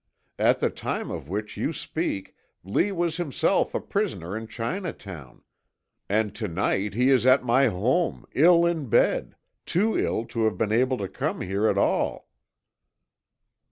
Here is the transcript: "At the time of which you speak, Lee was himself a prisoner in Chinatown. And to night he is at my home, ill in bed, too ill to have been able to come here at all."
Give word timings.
"At 0.39 0.61
the 0.61 0.71
time 0.71 1.11
of 1.11 1.29
which 1.29 1.57
you 1.57 1.71
speak, 1.71 2.35
Lee 2.63 2.91
was 2.91 3.17
himself 3.17 3.75
a 3.75 3.79
prisoner 3.79 4.35
in 4.35 4.47
Chinatown. 4.47 5.43
And 6.09 6.33
to 6.37 6.47
night 6.47 6.95
he 6.95 7.11
is 7.11 7.27
at 7.27 7.43
my 7.43 7.67
home, 7.67 8.25
ill 8.33 8.65
in 8.65 8.87
bed, 8.89 9.35
too 9.63 9.95
ill 9.95 10.25
to 10.25 10.45
have 10.45 10.57
been 10.57 10.71
able 10.71 10.97
to 10.97 11.07
come 11.07 11.41
here 11.41 11.67
at 11.67 11.77
all." 11.77 12.29